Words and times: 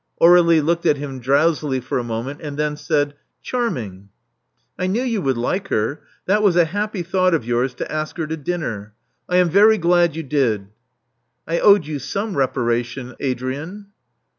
Aur^lie 0.19 0.65
looked 0.65 0.87
at 0.87 0.97
him 0.97 1.19
dreamily 1.19 1.79
for 1.79 1.99
a 1.99 2.03
moment, 2.03 2.41
and 2.41 2.57
then 2.57 2.75
said, 2.75 3.13
''Charming." 3.45 4.07
I 4.79 4.87
knew 4.87 5.03
you 5.03 5.21
would 5.21 5.37
like 5.37 5.67
her. 5.67 6.01
That 6.25 6.41
was 6.41 6.55
a 6.55 6.65
happy 6.65 7.03
thought 7.03 7.35
of 7.35 7.45
yours 7.45 7.75
to 7.75 7.91
ask 7.91 8.17
her 8.17 8.25
to 8.25 8.35
dinner. 8.35 8.95
I 9.29 9.35
am 9.35 9.49
very 9.51 9.77
glad 9.77 10.15
you 10.15 10.23
did." 10.23 10.69
I 11.47 11.59
owed 11.59 11.85
you 11.85 11.99
some 11.99 12.35
reparation, 12.35 13.13
Adrian." 13.19 13.91